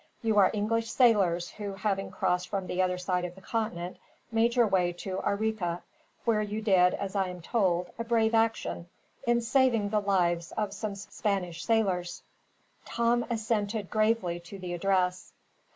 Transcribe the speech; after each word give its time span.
You 0.23 0.39
are 0.39 0.49
English 0.51 0.89
sailors 0.89 1.51
who, 1.51 1.73
having 1.75 2.09
crossed 2.09 2.49
from 2.49 2.65
the 2.65 2.81
other 2.81 2.97
side 2.97 3.23
of 3.23 3.35
the 3.35 3.41
continent, 3.41 3.97
made 4.31 4.55
your 4.55 4.65
way 4.65 4.93
to 4.93 5.19
Arica; 5.19 5.83
where 6.25 6.41
you 6.41 6.59
did, 6.59 6.95
as 6.95 7.15
I 7.15 7.27
am 7.29 7.39
told, 7.39 7.91
a 7.99 8.03
brave 8.03 8.33
action, 8.33 8.89
in 9.27 9.41
saving 9.41 9.89
the 9.89 10.01
lives 10.01 10.53
of 10.53 10.73
some 10.73 10.95
Spanish 10.95 11.63
sailors." 11.63 12.23
Tom 12.83 13.27
assented 13.29 13.91
gravely 13.91 14.39
to 14.39 14.57
the 14.57 14.73
address. 14.73 15.33